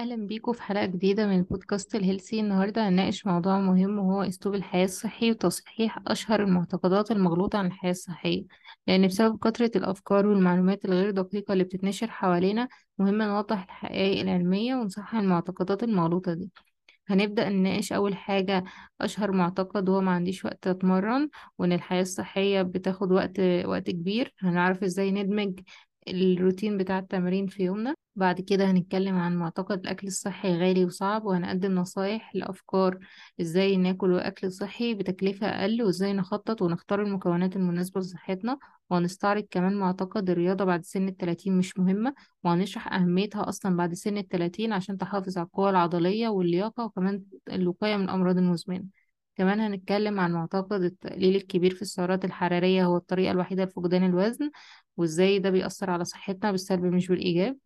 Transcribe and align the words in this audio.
أهلا 0.00 0.16
بيكم 0.26 0.52
في 0.52 0.62
حلقة 0.62 0.86
جديدة 0.86 1.26
من 1.26 1.42
بودكاست 1.42 1.94
الهيلسي 1.94 2.40
النهاردة 2.40 2.88
هنناقش 2.88 3.26
موضوع 3.26 3.60
مهم 3.60 3.98
وهو 3.98 4.22
أسلوب 4.22 4.54
الحياة 4.54 4.84
الصحي 4.84 5.30
وتصحيح 5.30 5.98
أشهر 6.06 6.42
المعتقدات 6.42 7.10
المغلوطة 7.10 7.58
عن 7.58 7.66
الحياة 7.66 7.90
الصحية. 7.90 8.44
لأن 8.86 9.06
بسبب 9.06 9.38
كثرة 9.38 9.70
الأفكار 9.76 10.26
والمعلومات 10.26 10.84
الغير 10.84 11.10
دقيقة 11.10 11.52
اللي 11.52 11.64
بتتنشر 11.64 12.10
حوالينا 12.10 12.68
مهم 12.98 13.22
نوضح 13.22 13.62
الحقائق 13.62 14.20
العلمية 14.20 14.74
ونصحح 14.74 15.14
المعتقدات 15.14 15.82
المغلوطة 15.82 16.34
دي. 16.34 16.50
هنبدأ 17.08 17.48
نناقش 17.48 17.92
أول 17.92 18.16
حاجة 18.16 18.64
أشهر 19.00 19.32
معتقد 19.32 19.88
هو 19.90 20.00
ما 20.00 20.10
عنديش 20.10 20.44
وقت 20.44 20.66
أتمرن 20.66 21.28
وإن 21.58 21.72
الحياة 21.72 22.02
الصحية 22.02 22.62
بتاخد 22.62 23.12
وقت 23.12 23.40
وقت 23.64 23.90
كبير. 23.90 24.34
هنعرف 24.40 24.82
إزاي 24.84 25.10
ندمج 25.10 25.60
الروتين 26.08 26.78
بتاع 26.78 26.98
التمرين 26.98 27.46
في 27.46 27.62
يومنا. 27.62 27.94
بعد 28.16 28.40
كده 28.40 28.70
هنتكلم 28.70 29.14
عن 29.18 29.36
معتقد 29.36 29.78
الأكل 29.80 30.06
الصحي 30.06 30.56
غالي 30.58 30.84
وصعب 30.84 31.24
وهنقدم 31.24 31.74
نصايح 31.74 32.34
لأفكار 32.34 32.98
إزاي 33.40 33.76
ناكل 33.76 34.18
أكل 34.18 34.52
صحي 34.52 34.94
بتكلفة 34.94 35.46
أقل 35.46 35.82
وإزاي 35.82 36.12
نخطط 36.12 36.62
ونختار 36.62 37.02
المكونات 37.02 37.56
المناسبة 37.56 38.00
لصحتنا. 38.00 38.58
وهنستعرض 38.90 39.46
كمان 39.50 39.74
معتقد 39.76 40.30
الرياضة 40.30 40.64
بعد 40.64 40.84
سن 40.84 41.08
التلاتين 41.08 41.58
مش 41.58 41.78
مهمة 41.78 42.14
وهنشرح 42.44 42.92
أهميتها 42.92 43.48
أصلا 43.48 43.76
بعد 43.76 43.94
سن 43.94 44.18
التلاتين 44.18 44.72
عشان 44.72 44.98
تحافظ 44.98 45.38
على 45.38 45.46
القوة 45.46 45.70
العضلية 45.70 46.28
واللياقة 46.28 46.84
وكمان 46.84 47.22
الوقاية 47.52 47.96
من 47.96 48.04
الأمراض 48.04 48.36
المزمنة. 48.38 48.99
كمان 49.40 49.60
هنتكلم 49.60 50.20
عن 50.20 50.32
معتقد 50.32 50.82
التقليل 50.82 51.36
الكبير 51.36 51.74
في 51.74 51.82
السعرات 51.82 52.24
الحرارية 52.24 52.84
هو 52.84 52.96
الطريقة 52.96 53.30
الوحيدة 53.30 53.64
لفقدان 53.64 54.04
الوزن 54.04 54.50
وإزاي 54.96 55.38
ده 55.38 55.50
بيأثر 55.50 55.90
على 55.90 56.04
صحتنا 56.04 56.50
بالسلب 56.50 56.84
مش 56.84 57.08
بالإيجاب. 57.08 57.56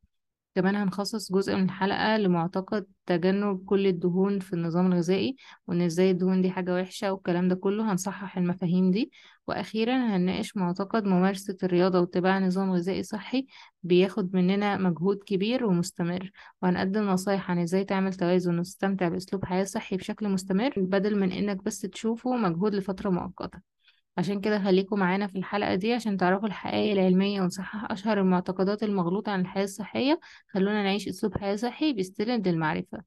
كمان 0.54 0.76
هنخصص 0.76 1.32
جزء 1.32 1.54
من 1.56 1.64
الحلقة 1.64 2.16
لمعتقد 2.16 2.86
تجنب 3.06 3.64
كل 3.64 3.86
الدهون 3.86 4.38
في 4.41 4.52
النظام 4.52 4.86
الغذائي 4.92 5.36
وإن 5.66 5.80
إزاي 5.83 6.10
الدهون 6.10 6.42
دي 6.42 6.50
حاجة 6.50 6.74
وحشة 6.74 7.12
والكلام 7.12 7.48
ده 7.48 7.55
كله 7.55 7.92
هنصحح 7.92 8.38
المفاهيم 8.38 8.91
دي. 8.91 9.12
وأخيرا 9.47 9.97
هنناقش 9.97 10.56
معتقد 10.56 11.05
ممارسة 11.05 11.56
الرياضة 11.62 12.00
واتباع 12.00 12.38
نظام 12.38 12.72
غذائي 12.72 13.02
صحي 13.02 13.47
بياخد 13.82 14.36
مننا 14.36 14.77
مجهود 14.77 15.19
كبير 15.27 15.64
ومستمر. 15.64 16.30
وهنقدم 16.62 17.02
نصايح 17.05 17.50
عن 17.50 17.58
إزاي 17.58 17.84
تعمل 17.84 18.14
توازن 18.14 18.58
وتستمتع 18.58 19.08
بأسلوب 19.08 19.44
حياة 19.44 19.64
صحي 19.64 19.97
بشكل 19.97 20.28
مستمر 20.28 20.72
بدل 20.77 21.19
من 21.19 21.32
إنك 21.32 21.64
بس 21.64 21.80
تشوفه 21.80 22.36
مجهود 22.36 22.75
لفترة 22.75 23.10
مؤقتة. 23.10 23.73
عشان 24.16 24.40
كده 24.40 24.58
خليكم 24.64 24.98
معانا 24.98 25.26
في 25.26 25.38
الحلقة 25.38 25.74
دي 25.74 25.94
عشان 25.94 26.16
تعرفوا 26.16 26.46
الحقائق 26.48 26.92
العلمية 26.92 27.40
ونصحح 27.42 27.90
أشهر 27.92 28.20
المعتقدات 28.20 28.82
المغلوطة 28.82 29.32
عن 29.32 29.40
الحياة 29.40 29.64
الصحية. 29.64 30.20
خلونا 30.48 30.82
نعيش 30.82 31.08
أسلوب 31.08 31.38
حياة 31.38 31.56
صحي 31.56 31.92
بيستند 31.92 32.48
للمعرفة 32.48 33.02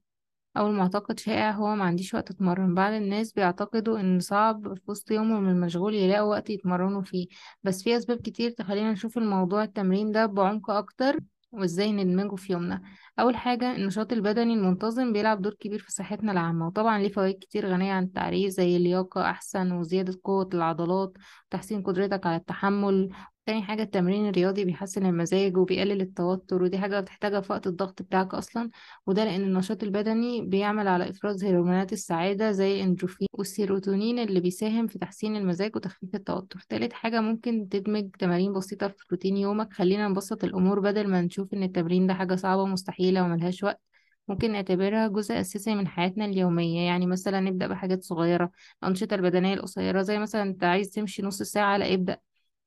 أول 0.56 0.72
معتقد 0.72 1.18
شائع 1.18 1.50
هو 1.50 1.74
ما 1.74 1.84
عنديش 1.84 2.14
وقت 2.14 2.30
أتمرن 2.30 2.74
بعض 2.74 2.92
الناس 2.92 3.32
بيعتقدوا 3.32 4.00
إن 4.00 4.20
صعب 4.20 4.74
في 4.74 4.82
وسط 4.90 5.10
يومهم 5.10 5.48
المشغول 5.48 5.94
يلاقوا 5.94 6.30
وقت 6.30 6.50
يتمرنوا 6.50 7.02
فيه 7.02 7.26
بس 7.62 7.82
في 7.82 7.96
أسباب 7.96 8.18
كتير 8.20 8.50
تخلينا 8.50 8.92
نشوف 8.92 9.18
الموضوع 9.18 9.62
التمرين 9.64 10.12
ده 10.12 10.26
بعمق 10.26 10.70
أكتر 10.70 11.18
وإزاي 11.52 11.92
ندمجه 11.92 12.34
في 12.34 12.52
يومنا. 12.52 12.82
أول 13.18 13.36
حاجة 13.36 13.76
النشاط 13.76 14.12
البدني 14.12 14.54
المنتظم 14.54 15.12
بيلعب 15.12 15.42
دور 15.42 15.54
كبير 15.54 15.78
في 15.78 15.92
صحتنا 15.92 16.32
العامة 16.32 16.66
وطبعا 16.66 16.98
ليه 16.98 17.08
فوائد 17.08 17.38
كتير 17.38 17.66
غنية 17.66 17.92
عن 17.92 18.02
التعريف 18.04 18.50
زي 18.50 18.76
اللياقة 18.76 19.30
أحسن 19.30 19.72
وزيادة 19.72 20.20
قوة 20.24 20.48
العضلات 20.54 21.12
وتحسين 21.48 21.82
قدرتك 21.82 22.26
على 22.26 22.36
التحمل 22.36 23.10
تاني 23.48 23.62
حاجة 23.62 23.82
التمرين 23.82 24.28
الرياضي 24.28 24.64
بيحسن 24.64 25.06
المزاج 25.06 25.56
وبيقلل 25.56 26.00
التوتر 26.00 26.62
ودي 26.62 26.78
حاجة 26.78 27.00
بتحتاجها 27.00 27.40
في 27.40 27.52
وقت 27.52 27.66
الضغط 27.66 28.02
بتاعك 28.02 28.34
أصلا 28.34 28.70
وده 29.06 29.24
لأن 29.24 29.40
النشاط 29.40 29.82
البدني 29.82 30.40
بيعمل 30.46 30.88
على 30.88 31.10
إفراز 31.10 31.44
هرمونات 31.44 31.92
السعادة 31.92 32.52
زي 32.52 32.74
الإندروفين 32.74 33.28
والسيروتونين 33.32 34.18
اللي 34.18 34.40
بيساهم 34.40 34.86
في 34.86 34.98
تحسين 34.98 35.36
المزاج 35.36 35.76
وتخفيف 35.76 36.14
التوتر. 36.14 36.60
تالت 36.68 36.92
حاجة 36.92 37.20
ممكن 37.20 37.68
تدمج 37.68 38.10
تمارين 38.18 38.52
بسيطة 38.52 38.88
في 38.88 39.04
روتين 39.12 39.36
يومك 39.36 39.72
خلينا 39.72 40.08
نبسط 40.08 40.44
الأمور 40.44 40.80
بدل 40.80 41.08
ما 41.08 41.20
نشوف 41.20 41.54
إن 41.54 41.62
التمرين 41.62 42.06
ده 42.06 42.14
حاجة 42.14 42.34
صعبة 42.34 42.64
مستحيلة 43.08 43.22
وملهاش 43.24 43.62
وقت 43.62 43.80
ممكن 44.28 44.52
نعتبرها 44.52 45.08
جزء 45.08 45.40
أساسي 45.40 45.74
من 45.74 45.88
حياتنا 45.88 46.24
اليومية. 46.24 46.86
يعني 46.86 47.06
مثلا 47.06 47.40
نبدأ 47.40 47.66
بحاجات 47.66 48.02
صغيرة 48.04 48.50
الأنشطة 48.82 49.14
البدنية 49.14 49.54
القصيرة 49.54 50.02
زي 50.02 50.18
مثلا 50.18 50.42
أنت 50.42 50.64
عايز 50.64 50.90
تمشي 50.90 51.22
نص 51.22 51.42
ساعة 51.42 51.76
لا 51.76 51.94
ابدأ 51.94 52.18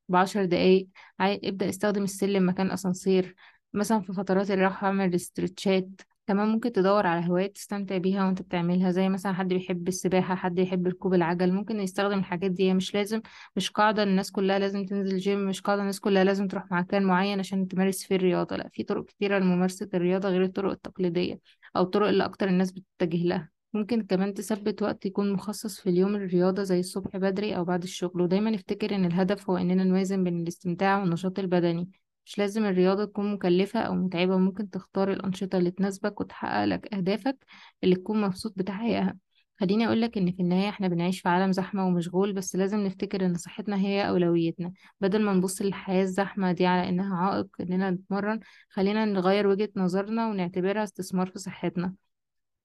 بعشر 0.09 0.45
دقايق. 0.45 0.87
ابدأ 1.19 1.69
استخدم 1.69 2.03
السلم 2.03 2.49
مكان 2.49 2.71
أسانسير. 2.71 3.35
مثلا 3.73 4.01
في 4.01 4.13
فترات 4.13 4.51
الراحة 4.51 4.87
اعمل 4.87 5.15
استرتشات. 5.15 5.87
كمان 6.27 6.47
ممكن 6.47 6.71
تدور 6.71 7.07
على 7.07 7.27
هوايات 7.27 7.55
تستمتع 7.55 7.97
بيها 7.97 8.25
وانت 8.25 8.41
بتعملها 8.41 8.91
زي 8.91 9.09
مثلا 9.09 9.33
حد 9.33 9.47
بيحب 9.47 9.87
السباحة 9.87 10.35
حد 10.35 10.59
يحب 10.59 10.87
ركوب 10.87 11.13
العجل 11.13 11.51
ممكن 11.53 11.79
يستخدم 11.79 12.19
الحاجات 12.19 12.51
دي. 12.51 12.73
مش 12.73 12.93
لازم 12.93 13.21
مش 13.55 13.69
قاعدة 13.69 14.03
الناس 14.03 14.31
كلها 14.31 14.59
لازم 14.59 14.85
تنزل 14.85 15.17
جيم 15.17 15.39
مش 15.49 15.61
قاعدة 15.61 15.81
الناس 15.81 15.99
كلها 15.99 16.23
لازم 16.23 16.47
تروح 16.47 16.71
مكان 16.71 17.03
معين 17.03 17.39
عشان 17.39 17.67
تمارس 17.67 18.03
فيه 18.03 18.15
الرياضة. 18.15 18.55
لا 18.55 18.69
في 18.73 18.83
طرق 18.83 19.05
كتيرة 19.05 19.39
لممارسة 19.39 19.89
الرياضة 19.93 20.29
غير 20.29 20.43
الطرق 20.43 20.71
التقليدية 20.71 21.39
أو 21.75 21.81
الطرق 21.81 22.07
اللي 22.07 22.25
أكتر 22.25 22.47
الناس 22.47 22.71
بتتجه 22.71 23.23
لها. 23.23 23.49
ممكن 23.73 24.01
كمان 24.05 24.33
تثبت 24.33 24.81
وقت 24.81 25.05
يكون 25.05 25.33
مخصص 25.33 25.79
في 25.79 25.89
اليوم 25.89 26.17
للرياضة 26.17 26.63
زي 26.63 26.79
الصبح 26.79 27.17
بدري 27.17 27.55
أو 27.57 27.63
بعد 27.65 27.83
الشغل. 27.83 28.21
ودايما 28.21 28.49
نفتكر 28.49 28.95
إن 28.95 29.05
الهدف 29.05 29.49
هو 29.49 29.57
إننا 29.57 29.83
نوازن 29.83 30.23
بين 30.23 30.41
الاستمتاع 30.41 30.99
والنشاط 30.99 31.39
البدني. 31.39 31.89
مش 32.31 32.37
لازم 32.39 32.65
الرياضة 32.65 33.05
تكون 33.05 33.33
مكلفة 33.33 33.79
أو 33.79 33.93
متعبة 33.95 34.37
ممكن 34.37 34.69
تختار 34.69 35.11
الأنشطة 35.13 35.57
اللي 35.57 35.71
تناسبك 35.71 36.21
وتحقق 36.21 36.65
لك 36.65 36.93
أهدافك 36.93 37.37
اللي 37.83 37.95
تكون 37.95 38.21
مبسوط 38.21 38.53
بتحقيقها. 38.57 39.17
خليني 39.59 39.87
أقولك 39.87 40.17
إن 40.17 40.31
في 40.31 40.41
النهاية 40.41 40.69
إحنا 40.69 40.87
بنعيش 40.87 41.21
في 41.21 41.29
عالم 41.29 41.51
زحمة 41.51 41.87
ومشغول 41.87 42.33
بس 42.33 42.55
لازم 42.55 42.79
نفتكر 42.79 43.25
إن 43.25 43.35
صحتنا 43.37 43.77
هي 43.79 44.09
أولويتنا. 44.09 44.73
بدل 45.01 45.21
ما 45.25 45.33
نبص 45.33 45.61
للحياة 45.61 46.03
الزحمة 46.03 46.51
دي 46.51 46.65
على 46.65 46.89
إنها 46.89 47.15
عائق 47.17 47.47
إننا 47.61 47.89
نتمرن 47.91 48.39
خلينا 48.69 49.05
نغير 49.05 49.47
وجهة 49.47 49.69
نظرنا 49.75 50.27
ونعتبرها 50.29 50.83
استثمار 50.83 51.27
في 51.27 51.39
صحتنا. 51.39 51.95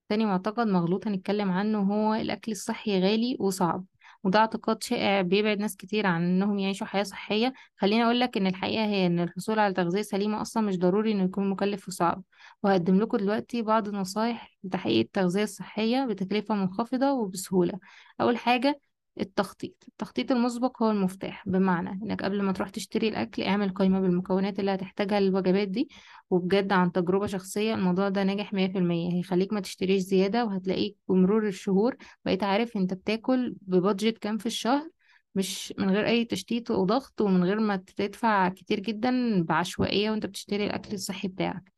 تاني 0.08 0.26
معتقد 0.26 0.66
مغلوط 0.66 1.06
هنتكلم 1.06 1.50
عنه 1.50 1.78
هو 1.78 2.14
الأكل 2.14 2.52
الصحي 2.52 3.00
غالي 3.00 3.36
وصعب. 3.40 3.84
وده 4.26 4.38
اعتقاد 4.38 4.82
شائع 4.82 5.20
بيبعد 5.22 5.58
ناس 5.58 5.76
كتير 5.76 6.06
عن 6.06 6.22
إنهم 6.24 6.58
يعيشوا 6.58 6.86
حياة 6.86 7.02
صحية. 7.02 7.52
خليني 7.76 8.04
أقول 8.04 8.20
لك 8.20 8.36
إن 8.36 8.46
الحقيقة 8.46 8.84
هي 8.86 9.06
إن 9.06 9.20
الحصول 9.20 9.58
على 9.58 9.74
تغذية 9.74 10.02
سليمة 10.02 10.40
أصلا 10.42 10.62
مش 10.62 10.78
ضروري 10.78 11.12
إنه 11.12 11.24
يكون 11.24 11.50
مكلف 11.50 11.88
وصعب. 11.88 12.22
وهقدم 12.62 12.98
لكم 13.00 13.16
دلوقتي 13.18 13.62
بعض 13.62 13.88
النصايح 13.88 14.56
لتحقيق 14.64 14.98
التغذية 15.00 15.42
الصحية 15.42 16.06
بتكلفة 16.06 16.54
منخفضة 16.54 17.12
وبسهولة. 17.12 17.78
أول 18.20 18.36
حاجة 18.38 18.80
التخطيط. 19.20 19.84
التخطيط 19.88 20.32
المسبق 20.32 20.82
هو 20.82 20.90
المفتاح. 20.90 21.48
بمعنى 21.48 21.90
إنك 21.90 22.22
قبل 22.22 22.42
ما 22.42 22.52
تروح 22.52 22.68
تشتري 22.70 23.08
الأكل 23.08 23.42
اعمل 23.42 23.68
قائمة 23.74 24.00
بالمكونات 24.00 24.58
اللي 24.60 24.74
هتحتاجها 24.74 25.20
للوجبات 25.20 25.68
دي 25.68 25.88
وبجد 26.30 26.72
عن 26.72 26.92
تجربة 26.92 27.26
شخصية 27.26 27.74
الموضوع 27.74 28.08
ده 28.08 28.22
ناجح 28.24 28.52
مية 28.52 28.68
في 28.68 28.78
المية. 28.78 29.12
هيخليك 29.12 29.52
ما 29.52 29.60
تشتريش 29.60 30.02
زيادة 30.02 30.44
وهتلاقيك 30.44 30.96
بمرور 31.08 31.48
الشهور 31.48 31.96
بقيت 32.24 32.42
عارف 32.42 32.76
انت 32.76 32.94
بتاكل 32.94 33.54
ببادجت 33.62 34.18
كام 34.18 34.38
في 34.38 34.46
الشهر 34.46 34.90
مش 35.34 35.74
من 35.78 35.90
غير 35.90 36.06
أي 36.06 36.24
تشتيت 36.24 36.70
وضغط 36.70 37.20
ومن 37.20 37.44
غير 37.44 37.60
ما 37.60 37.76
تدفع 37.76 38.48
كتير 38.48 38.80
جدا 38.80 39.42
بعشوائية 39.42 40.10
وانت 40.10 40.26
بتشتري 40.26 40.66
الأكل 40.66 40.94
الصحي 40.94 41.28
بتاعك. 41.28 41.75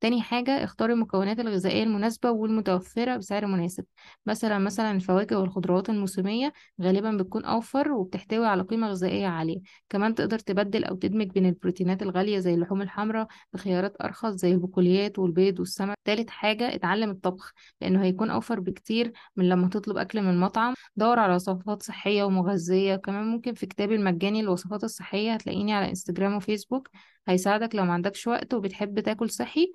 تاني 0.00 0.22
حاجة 0.22 0.64
اختار 0.64 0.90
المكونات 0.92 1.40
الغذائية 1.40 1.82
المناسبة 1.82 2.30
والمتوفرة 2.30 3.16
بسعر 3.16 3.46
مناسب. 3.46 3.84
مثلا 4.26 4.58
مثلا 4.58 4.90
الفواكه 4.90 5.38
والخضروات 5.38 5.90
الموسمية 5.90 6.52
غالبا 6.82 7.16
بتكون 7.16 7.44
أوفر 7.44 7.92
وبتحتوي 7.92 8.46
على 8.46 8.62
قيمة 8.62 8.88
غذائية 8.88 9.26
عالية. 9.26 9.60
كمان 9.88 10.14
تقدر 10.14 10.38
تبدل 10.38 10.84
أو 10.84 10.96
تدمج 10.96 11.26
بين 11.30 11.46
البروتينات 11.46 12.02
الغالية 12.02 12.38
زي 12.38 12.54
اللحوم 12.54 12.82
الحمراء 12.82 13.26
بخيارات 13.52 13.96
أرخص 14.02 14.30
زي 14.34 14.52
البقوليات 14.52 15.18
والبيض 15.18 15.60
والسمك. 15.60 15.96
تالت 16.04 16.30
حاجة 16.30 16.74
اتعلم 16.74 17.10
الطبخ 17.10 17.52
لأنه 17.80 18.02
هيكون 18.02 18.30
أوفر 18.30 18.60
بكتير 18.60 19.12
من 19.36 19.48
لما 19.48 19.68
تطلب 19.68 19.96
أكل 19.96 20.22
من 20.22 20.40
مطعم. 20.40 20.74
دور 20.96 21.18
على 21.18 21.34
وصفات 21.34 21.82
صحية 21.82 22.24
ومغذية. 22.24 22.96
كمان 22.96 23.24
ممكن 23.26 23.54
في 23.54 23.66
كتابي 23.66 23.94
المجاني 23.94 24.42
للوصفات 24.42 24.84
الصحية 24.84 25.34
هتلاقيني 25.34 25.72
على 25.74 25.88
إنستجرام 25.88 26.36
وفيسبوك. 26.36 26.88
هيساعدك 27.28 27.74
لو 27.74 27.84
ما 27.84 27.92
عندكش 27.92 28.26
وقت 28.26 28.54
وبتحب 28.54 29.00
تاكل 29.00 29.30
صحي. 29.30 29.72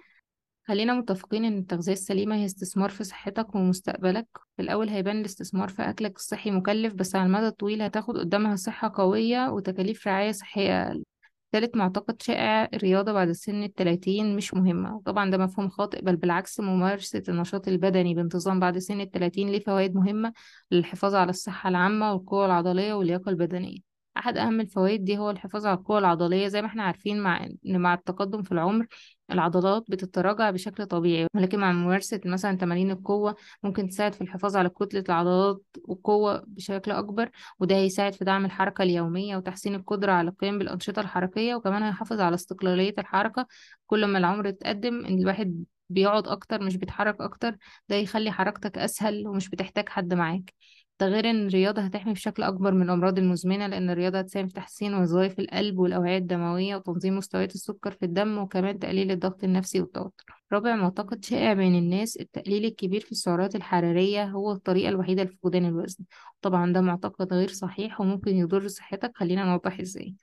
خلينا 0.68 0.94
متفقين 0.94 1.45
إن 1.45 1.57
التغذية 1.57 1.94
السليمة 1.94 2.36
هي 2.36 2.45
استثمار 2.45 2.89
في 2.89 3.03
صحتك 3.03 3.56
ومستقبلك. 3.56 4.27
في 4.56 4.62
الأول 4.62 4.89
هيبان 4.89 5.19
الاستثمار 5.19 5.69
في 5.69 5.81
أكلك 5.81 6.15
الصحي 6.15 6.51
مكلف 6.51 6.94
بس 6.94 7.15
على 7.15 7.25
المدى 7.25 7.48
الطويل 7.48 7.81
هتاخد 7.81 8.18
قدامها 8.18 8.56
صحة 8.56 8.92
قوية 8.95 9.50
وتكاليف 9.50 10.07
رعاية 10.07 10.31
صحية 10.31 10.88
أقل. 10.88 11.03
ثالث 11.51 11.75
معتقد 11.75 12.21
شائع 12.21 12.69
الرياضة 12.74 13.12
بعد 13.12 13.31
سن 13.31 13.63
التلاتين 13.63 14.36
مش 14.36 14.53
مهمة. 14.53 15.01
طبعا 15.06 15.31
ده 15.31 15.38
مفهوم 15.38 15.69
خاطئ 15.69 16.01
بل 16.01 16.15
بالعكس 16.15 16.59
ممارسة 16.59 17.24
النشاط 17.30 17.68
البدني 17.68 18.13
بانتظام 18.15 18.59
بعد 18.59 18.77
سن 18.77 19.01
التلاتين 19.01 19.50
ليه 19.50 19.59
فوائد 19.59 19.95
مهمة 19.95 20.33
للحفاظ 20.71 21.15
على 21.15 21.30
الصحة 21.30 21.69
العامة 21.69 22.13
والقوة 22.13 22.45
العضلية 22.45 22.94
واللياقة 22.94 23.30
البدنية. 23.30 23.90
أحد 24.18 24.38
أهم 24.38 24.62
الفوائد 24.62 25.04
دي 25.06 25.18
هو 25.18 25.30
الحفاظ 25.30 25.66
على 25.66 25.78
القوة 25.78 26.00
العضلية. 26.00 26.48
زي 26.48 26.62
ما 26.62 26.68
إحنا 26.68 26.84
عارفين 26.84 27.19
مع 27.24 27.44
إن 27.66 27.80
مع 27.81 27.94
التقدم 27.94 28.44
في 28.44 28.52
العمر 28.52 28.88
العضلات 29.31 29.84
بتتراجع 29.90 30.50
بشكل 30.52 30.86
طبيعي 30.86 31.28
ولكن 31.36 31.60
مع 31.60 31.72
ممارسة 31.72 32.22
مثلا 32.25 32.58
تمارين 32.58 32.92
القوة 32.92 33.36
ممكن 33.63 33.88
تساعد 33.90 34.13
في 34.13 34.22
الحفاظ 34.22 34.56
على 34.58 34.69
كتلة 34.69 35.04
العضلات 35.10 35.62
والقوة 35.88 36.44
بشكل 36.48 36.92
أكبر 36.92 37.30
وده 37.60 37.75
هيساعد 37.75 38.13
في 38.13 38.25
دعم 38.25 38.46
الحركة 38.46 38.81
اليومية 38.84 39.38
وتحسين 39.38 39.75
القدرة 39.75 40.12
على 40.12 40.30
القيام 40.30 40.58
بالأنشطة 40.60 41.00
الحركية 41.00 41.56
وكمان 41.56 41.84
هيحافظ 41.84 42.19
على 42.22 42.36
استقلالية 42.36 42.94
الحركة. 42.98 43.48
كل 43.88 44.06
ما 44.06 44.18
العمر 44.18 44.50
اتقدم 44.50 45.06
إن 45.06 45.19
الواحد 45.19 45.63
بيقعد 45.90 46.28
أكتر 46.28 46.63
مش 46.63 46.75
بيتحرك 46.78 47.22
أكتر 47.22 47.58
ده 47.90 47.96
يخلي 47.96 48.31
حركتك 48.31 48.78
أسهل 48.78 49.28
ومش 49.28 49.50
بتحتاج 49.50 49.90
حد 49.90 50.13
معاك. 50.13 50.54
ده 51.01 51.07
غير 51.07 51.30
إن 51.30 51.48
الرياضة 51.48 51.81
هتحمي 51.81 52.13
بشكل 52.13 52.44
أكبر 52.44 52.74
من 52.74 52.81
الأمراض 52.81 53.18
المزمنة 53.18 53.68
لأن 53.68 53.89
الرياضة 53.89 54.19
هتساهم 54.19 54.48
في 54.48 54.53
تحسين 54.53 54.94
وظائف 54.94 55.39
القلب 55.39 55.80
والأوعية 55.80 56.18
الدموية 56.18 56.75
وتنظيم 56.75 57.18
مستويات 57.18 57.56
السكر 57.56 57.92
في 57.92 58.06
الدم 58.06 58.38
وكمان 58.38 58.80
تقليل 58.80 59.12
الضغط 59.12 59.44
النفسي 59.44 59.81
والتوتر. 59.81 60.44
رابع 60.53 60.75
معتقد 60.75 61.25
شائع 61.25 61.53
بين 61.53 61.75
الناس 61.75 62.18
التقليل 62.18 62.65
الكبير 62.65 63.01
في 63.01 63.12
السعرات 63.12 63.56
الحرارية 63.56 64.24
هو 64.25 64.51
الطريقة 64.51 64.89
الوحيدة 64.89 65.24
لفقدان 65.24 65.65
الوزن. 65.65 66.03
طبعا 66.42 66.74
ده 66.74 66.81
معتقد 66.81 67.33
غير 67.33 67.50
صحيح 67.50 68.01
وممكن 68.01 68.36
يضر 68.36 68.68
صحتك 68.68 69.12
خلينا 69.15 69.44
نوضح 69.45 69.80
إزاي. 69.80 70.15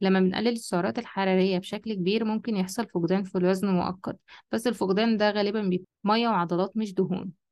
لما 0.00 0.20
بنقلل 0.20 0.48
السعرات 0.48 0.98
الحرارية 0.98 1.58
بشكل 1.58 1.94
كبير 1.94 2.24
ممكن 2.24 2.56
يحصل 2.56 2.86
فقدان 2.88 3.24
في 3.24 3.38
الوزن 3.38 3.68
مؤقت 3.68 4.16
بس 4.52 4.66
الفقدان 4.66 5.16
ده 5.16 5.30
غالبا 5.30 5.62
بيبقى 5.62 5.86
مية 6.04 6.28
وعضلات 6.28 6.76
مش 6.76 6.94
دهون. 6.94 7.43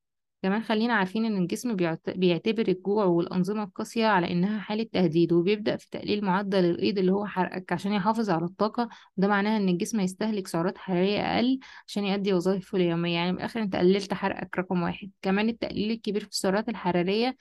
كمان 0.43 0.63
خلينا 0.63 0.95
عارفين 0.95 1.25
إن 1.25 1.37
الجسم 1.43 1.77
بيعت- 1.77 2.11
بيعتبر 2.11 2.69
الجوع 2.69 3.05
والأنظمة 3.05 3.63
القاسية 3.63 4.07
على 4.07 4.33
إنها 4.33 4.61
حالة 4.61 4.83
تهديد 4.93 5.33
وبيبدأ 5.33 5.77
في 5.77 5.91
تقليل 5.91 6.25
معدل 6.25 6.65
الإيض 6.65 6.99
اللي 6.99 7.13
هو 7.13 7.27
حرقك 7.27 7.73
عشان 7.73 7.93
يحافظ 7.93 8.31
على 8.31 8.45
الطاقة. 8.45 8.89
وده 9.17 9.29
معناه 9.29 9.57
إن 9.57 9.69
الجسم 9.69 10.01
يستهلك 10.01 10.49
سعرات 10.49 10.79
حرارية 10.79 11.21
أقل 11.21 11.59
عشان 11.87 12.05
يؤدي 12.05 12.33
وظائفه 12.33 12.79
اليومية. 12.79 13.15
يعني 13.15 13.33
من 13.33 13.39
الآخر 13.39 13.63
أنت 13.63 13.77
قللت 13.77 14.15
حرقك 14.15 14.59
رقم 14.59 14.83
واحد. 14.83 15.11
كمان 15.23 15.49
التقليل 15.49 15.91
الكبير 15.91 16.21
في 16.25 16.31
السعرات 16.31 16.69
الحرارية 16.69 17.37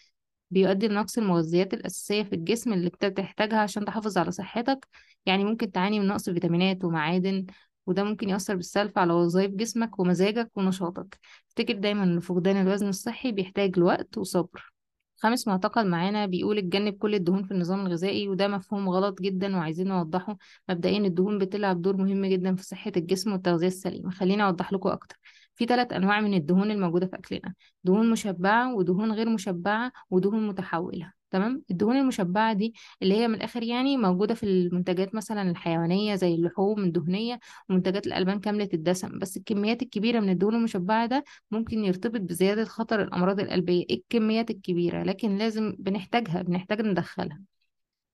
بيؤدي 0.51 0.87
لنقص 0.87 1.17
المغذيات 1.17 1.73
الأساسية 1.73 2.23
في 2.23 2.35
الجسم 2.35 2.73
اللي 2.73 2.89
بتحتاجها 2.89 3.59
عشان 3.59 3.85
تحافظ 3.85 4.17
على 4.17 4.31
صحتك. 4.31 4.87
يعني 5.25 5.43
ممكن 5.45 5.71
تعاني 5.71 5.99
من 5.99 6.07
نقص 6.07 6.29
فيتامينات 6.29 6.83
ومعادن 6.83 7.45
وده 7.87 8.03
ممكن 8.03 8.29
يأثر 8.29 8.55
بالسلب 8.55 8.99
على 8.99 9.13
وظائف 9.13 9.51
جسمك 9.51 9.99
ومزاجك 9.99 10.51
ونشاطك. 10.57 11.19
افتكر 11.47 11.73
دايما 11.73 12.03
إن 12.03 12.19
فقدان 12.19 12.57
الوزن 12.67 12.89
الصحي 12.89 13.31
بيحتاج 13.31 13.79
لوقت 13.79 14.17
وصبر. 14.17 14.73
خامس 15.17 15.47
معتقد 15.47 15.85
معانا 15.85 16.25
بيقول 16.25 16.57
اتجنب 16.57 16.93
كل 16.97 17.15
الدهون 17.15 17.43
في 17.43 17.51
النظام 17.51 17.85
الغذائي 17.85 18.27
وده 18.27 18.47
مفهوم 18.47 18.89
غلط 18.89 19.21
جدا 19.21 19.55
وعايزين 19.55 19.87
نوضحه. 19.87 20.37
مبدئيا 20.69 20.99
الدهون 20.99 21.37
بتلعب 21.37 21.81
دور 21.81 21.97
مهم 21.97 22.25
جدا 22.25 22.55
في 22.55 22.63
صحة 22.63 22.91
الجسم 22.97 23.31
والتغذية 23.31 23.67
السليمة. 23.67 24.11
خليني 24.11 24.43
أوضح 24.43 24.73
لكم 24.73 24.89
أكتر. 24.89 25.19
في 25.55 25.65
ثلاث 25.65 25.93
أنواع 25.93 26.21
من 26.21 26.33
الدهون 26.33 26.71
الموجودة 26.71 27.07
في 27.07 27.15
أكلنا 27.15 27.53
دهون 27.83 28.09
مشبعة 28.09 28.75
ودهون 28.75 29.11
غير 29.11 29.29
مشبعة 29.29 29.91
ودهون 30.09 30.47
متحولة. 30.47 31.20
تمام؟ 31.31 31.63
الدهون 31.71 31.97
المشبعة 31.97 32.53
دي 32.53 32.73
اللي 33.01 33.15
هي 33.15 33.27
من 33.27 33.35
الآخر 33.35 33.63
يعني 33.63 33.97
موجودة 33.97 34.33
في 34.33 34.43
المنتجات 34.43 35.15
مثلا 35.15 35.51
الحيوانية 35.51 36.15
زي 36.15 36.35
اللحوم 36.35 36.83
الدهنية 36.83 37.39
ومنتجات 37.69 38.07
الألبان 38.07 38.39
كاملة 38.39 38.69
الدسم. 38.73 39.19
بس 39.19 39.37
الكميات 39.37 39.81
الكبيرة 39.81 40.19
من 40.19 40.29
الدهون 40.29 40.55
المشبعة 40.55 41.05
ده 41.05 41.23
ممكن 41.51 41.83
يرتبط 41.85 42.21
بزيادة 42.21 42.65
خطر 42.65 43.01
الأمراض 43.03 43.39
القلبية. 43.39 43.85
إيه 43.89 43.95
الكميات 43.97 44.49
الكبيرة؟ 44.51 45.03
لكن 45.03 45.37
لازم 45.37 45.75
بنحتاجها 45.79 46.41
بنحتاج 46.41 46.81
ندخلها. 46.81 47.41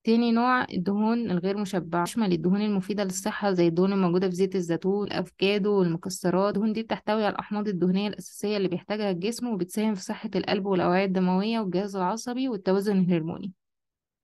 تاني 0.03 0.31
نوع 0.31 0.63
الدهون 0.63 1.31
الغير 1.31 1.57
مشبعة 1.57 2.05
تشمل 2.05 2.31
الدهون 2.33 2.61
المفيدة 2.61 3.03
للصحة 3.03 3.51
زي 3.51 3.67
الدهون 3.67 3.93
الموجودة 3.93 4.29
في 4.29 4.35
زيت 4.35 4.55
الزيتون 4.55 5.07
الأفوكادو 5.07 5.71
والمكسرات 5.79 6.47
الدهون 6.55 6.73
دي 6.73 6.83
بتحتوي 6.83 7.25
على 7.25 7.33
الأحماض 7.33 7.67
الدهنية 7.67 8.07
الأساسية 8.07 8.57
اللي 8.57 8.67
بيحتاجها 8.67 9.11
الجسم 9.11 9.47
وبتساهم 9.47 9.95
في 9.95 10.01
صحة 10.03 10.29
القلب 10.35 10.65
والأوعية 10.65 11.05
الدموية 11.05 11.59
والجهاز 11.59 11.95
العصبي 11.95 12.49
والتوازن 12.49 12.99
الهرموني. 12.99 13.53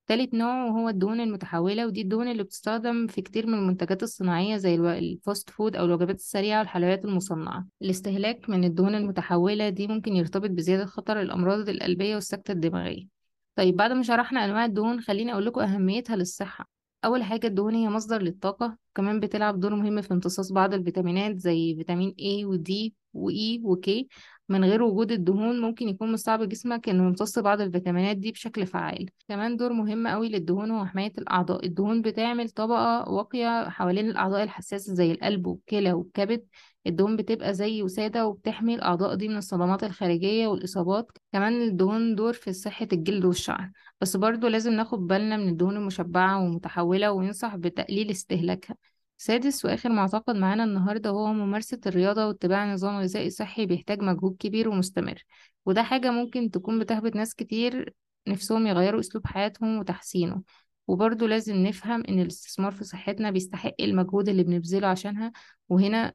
تالت 0.07 0.33
نوع 0.33 0.65
وهو 0.65 0.89
الدهون 0.89 1.19
المتحولة 1.19 1.87
ودي 1.87 2.01
الدهون 2.01 2.27
اللي 2.27 2.43
بتستخدم 2.43 3.07
في 3.07 3.21
كتير 3.21 3.47
من 3.47 3.53
المنتجات 3.53 4.03
الصناعية 4.03 4.57
زي 4.57 4.75
ال 4.75 4.90
fast 4.90 5.49
food 5.49 5.75
أو 5.75 5.85
الوجبات 5.85 6.15
السريعة 6.15 6.59
والحلويات 6.59 7.05
المصنعة. 7.05 7.67
الاستهلاك 7.81 8.49
من 8.49 8.63
الدهون 8.63 8.95
المتحولة 8.95 9.69
دي 9.69 9.87
ممكن 9.87 10.15
يرتبط 10.15 10.49
بزيادة 10.49 10.85
خطر 10.85 11.21
الأمراض 11.21 11.69
القلبية 11.69 12.15
والسكتة 12.15 12.51
الدماغية. 12.51 13.12
طيب 13.55 13.75
بعد 13.75 13.91
ما 13.91 14.03
شرحنا 14.03 14.45
أنواع 14.45 14.65
الدهون 14.65 15.01
خليني 15.01 15.33
أقول 15.33 15.45
لكم 15.45 15.61
أهميتها 15.61 16.15
للصحة. 16.15 16.69
أول 17.05 17.23
حاجة 17.23 17.47
الدهون 17.47 17.75
هي 17.75 17.89
مصدر 17.89 18.21
للطاقة 18.21 18.77
كمان 18.95 19.19
بتلعب 19.19 19.59
دور 19.59 19.75
مهم 19.75 20.01
في 20.01 20.13
امتصاص 20.13 20.51
بعض 20.51 20.73
الفيتامينات 20.73 21.37
زي 21.39 21.75
فيتامين 21.75 22.15
A 22.19 22.45
و 22.45 22.55
D 22.57 22.91
و 23.13 23.29
E 23.31 23.59
و 23.63 23.75
K. 23.75 24.05
من 24.49 24.65
غير 24.65 24.83
وجود 24.83 25.11
الدهون 25.11 25.61
ممكن 25.61 25.89
يكون 25.89 26.09
من 26.09 26.17
صعب 26.17 26.43
جسمك 26.49 26.89
إنه 26.89 27.05
يمتص 27.07 27.39
بعض 27.39 27.61
الفيتامينات 27.61 28.17
دي 28.17 28.31
بشكل 28.31 28.65
فعال. 28.65 29.09
كمان 29.27 29.57
دور 29.57 29.73
مهم 29.73 30.07
قوي 30.07 30.29
للدهون 30.29 30.71
هو 30.71 30.85
حماية 30.85 31.13
الأعضاء. 31.17 31.65
الدهون 31.65 32.01
بتعمل 32.01 32.49
طبقة 32.49 33.09
واقية 33.09 33.69
حوالين 33.69 34.09
الأعضاء 34.09 34.43
الحساسة 34.43 34.93
زي 34.93 35.11
القلب 35.11 35.47
والكلى 35.47 35.93
والكبد. 35.93 36.45
الدهون 36.87 37.15
بتبقى 37.15 37.53
زي 37.53 37.83
وسادة 37.83 38.27
وبتحمي 38.27 38.75
الأعضاء 38.75 39.15
دي 39.15 39.27
من 39.27 39.37
الصدمات 39.37 39.83
الخارجية 39.83 40.47
والإصابات. 40.47 41.11
كمان 41.33 41.61
الدهون 41.61 42.15
دور 42.15 42.33
في 42.33 42.53
صحة 42.53 42.87
الجلد 42.93 43.25
والشعر. 43.25 43.71
بس 44.01 44.17
برضو 44.17 44.47
لازم 44.47 44.73
ناخد 44.73 45.07
بالنا 45.07 45.37
من 45.37 45.49
الدهون 45.49 45.77
المشبعة 45.77 46.43
ومتحولة 46.43 47.11
وينصح 47.11 47.55
بتقليل 47.55 48.11
استهلاكها. 48.11 48.75
سادس 49.17 49.65
وآخر 49.65 49.89
معتقد 49.89 50.35
معانا 50.35 50.63
النهاردة 50.63 51.09
هو 51.09 51.33
ممارسة 51.33 51.79
الرياضة 51.85 52.27
واتباع 52.27 52.73
نظام 52.73 52.97
غذائي 52.99 53.29
صحي 53.29 53.65
بيحتاج 53.65 54.01
مجهود 54.01 54.35
كبير 54.39 54.69
ومستمر 54.69 55.23
وده 55.65 55.83
حاجة 55.83 56.11
ممكن 56.11 56.51
تكون 56.51 56.79
بتهبط 56.79 57.15
ناس 57.15 57.35
كتير 57.35 57.93
نفسهم 58.27 58.67
يغيروا 58.67 58.99
أسلوب 58.99 59.27
حياتهم 59.27 59.77
وتحسينه 59.79 60.43
وبرضه 60.87 61.27
لازم 61.27 61.55
نفهم 61.55 62.03
إن 62.09 62.19
الاستثمار 62.19 62.71
في 62.71 62.83
صحتنا 62.83 63.31
بيستحق 63.31 63.73
المجهود 63.79 64.29
اللي 64.29 64.43
بنبذله 64.43 64.87
عشانها 64.87 65.31
وهنا 65.69 66.13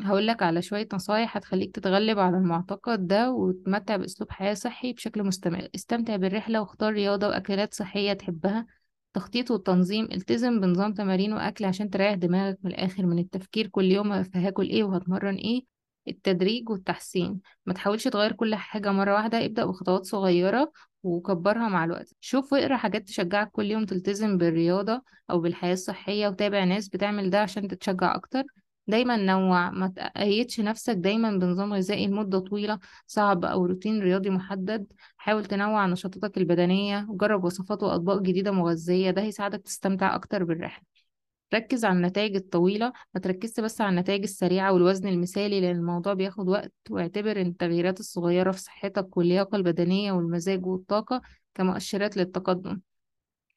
هقولك 0.00 0.42
على 0.42 0.62
شوية 0.62 0.88
نصايح 0.94 1.36
هتخليك 1.36 1.74
تتغلب 1.74 2.18
على 2.18 2.36
المعتقد 2.36 3.06
ده 3.06 3.30
وتمتع 3.30 3.96
بأسلوب 3.96 4.30
حياة 4.30 4.54
صحي 4.54 4.92
بشكل 4.92 5.22
مستمر 5.24 5.68
استمتع 5.74 6.16
بالرحلة 6.16 6.60
واختار 6.60 6.92
رياضة 6.92 7.28
وأكلات 7.28 7.74
صحية 7.74 8.12
تحبها 8.12 8.66
تخطيط 9.16 9.50
والتنظيم 9.50 10.08
التزم 10.12 10.60
بنظام 10.60 10.94
تمارين 10.94 11.32
وأكل 11.32 11.64
عشان 11.64 11.90
تريح 11.90 12.14
دماغك 12.14 12.58
من 12.62 12.70
الآخر 12.70 13.06
من 13.06 13.18
التفكير 13.18 13.66
كل 13.66 13.84
يوم 13.84 14.12
هاكل 14.34 14.68
إيه 14.68 14.84
وهتمرن 14.84 15.34
إيه 15.34 15.64
التدريج 16.08 16.70
والتحسين. 16.70 17.40
ما 17.66 17.74
تحاولش 17.74 18.08
تغير 18.08 18.32
كل 18.32 18.54
حاجة 18.54 18.92
مرة 18.92 19.14
واحدة 19.14 19.44
ابدأ 19.44 19.64
بخطوات 19.64 20.04
صغيرة 20.04 20.72
وكبرها 21.02 21.68
مع 21.68 21.84
الوقت. 21.84 22.14
شوف 22.20 22.52
واقرأ 22.52 22.76
حاجات 22.76 23.02
تشجعك 23.02 23.50
كل 23.50 23.64
يوم 23.70 23.86
تلتزم 23.86 24.38
بالرياضة 24.38 25.02
أو 25.30 25.40
بالحياة 25.40 25.72
الصحية 25.72 26.28
وتابع 26.28 26.64
ناس 26.64 26.88
بتعمل 26.88 27.30
ده 27.30 27.40
عشان 27.42 27.68
تتشجع 27.68 28.14
أكتر. 28.14 28.42
دايما 28.88 29.16
نوع 29.16 29.70
ما 29.70 29.88
تقيدش 29.88 30.60
نفسك 30.60 30.94
دايما 30.94 31.30
بنظام 31.30 31.74
غذائي 31.74 32.06
لمدة 32.06 32.38
طويلة 32.38 32.78
صعب 33.06 33.44
أو 33.44 33.66
روتين 33.66 34.02
رياضي 34.02 34.30
محدد. 34.30 34.86
حاول 35.16 35.44
تنوع 35.44 35.86
نشاطاتك 35.86 36.38
البدنية 36.38 37.06
وجرب 37.08 37.44
وصفات 37.44 37.82
وأطباق 37.82 38.22
جديدة 38.22 38.50
مغذية 38.50 39.10
ده 39.10 39.22
هيساعدك 39.22 39.62
تستمتع 39.62 40.14
أكتر 40.14 40.44
بالرحلة. 40.44 40.84
ركز 41.54 41.84
على 41.84 41.96
النتائج 41.96 42.36
الطويلة 42.36 42.92
ما 43.14 43.20
تركزش 43.20 43.60
بس 43.60 43.80
على 43.80 43.90
النتائج 43.90 44.22
السريعة 44.22 44.72
والوزن 44.72 45.08
المثالي 45.08 45.60
لأن 45.60 45.76
الموضوع 45.76 46.14
بياخد 46.14 46.48
وقت. 46.48 46.72
واعتبر 46.90 47.40
إن 47.40 47.46
التغييرات 47.46 48.00
الصغيرة 48.00 48.50
في 48.52 48.60
صحتك 48.60 49.16
واللياقة 49.16 49.56
البدنية 49.56 50.12
والمزاج 50.12 50.66
والطاقة 50.66 51.22
كمؤشرات 51.54 52.16
للتقدم. 52.16 52.80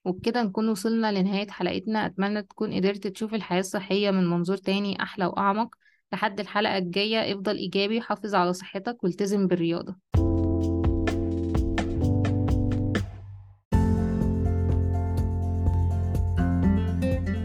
وبكده 0.05 0.43
نكون 0.43 0.69
وصلنا 0.69 1.11
لنهاية 1.11 1.47
حلقتنا. 1.47 2.05
أتمنى 2.05 2.41
تكون 2.41 2.73
قدرت 2.73 3.07
تشوف 3.07 3.33
الحياة 3.33 3.59
الصحية 3.59 4.11
من 4.11 4.29
منظور 4.29 4.57
تاني 4.57 5.01
أحلى 5.03 5.25
وأعمق. 5.25 5.75
لحد 6.13 6.39
الحلقة 6.39 6.77
الجاية 6.77 7.33
افضل 7.33 7.55
إيجابي 7.55 8.01
حافظ 8.01 8.35
على 8.35 8.53
صحتك 8.53 9.03
والتزم 9.03 9.47
بالرياضة. 9.47 9.95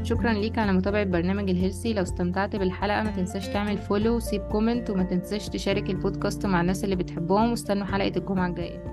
شكرا 0.02 0.32
ليك 0.32 0.58
على 0.58 0.72
متابعة 0.72 1.04
برنامج 1.04 1.50
ال 1.50 1.55
healthy. 1.55 1.92
لو 1.92 2.02
استمتعت 2.02 2.56
بالحلقة 2.56 3.02
ما 3.02 3.10
تنساش 3.10 3.48
تعمل 3.48 3.78
follow 3.78 4.16
وسيب 4.16 4.42
comment 4.42 4.90
وما 4.90 5.02
تنساش 5.02 5.48
تشارك 5.48 5.90
البودكاست 5.90 6.46
مع 6.46 6.60
الناس 6.60 6.84
اللي 6.84 6.96
بتحبهم. 6.96 7.50
واستنوا 7.50 7.86
حلقة 7.86 8.12
الجمعة 8.18 8.48
الجاية. 8.48 8.84